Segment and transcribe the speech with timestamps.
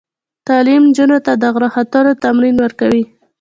[0.47, 3.03] تعلیم نجونو ته د غره ختلو تمرین ورکوي.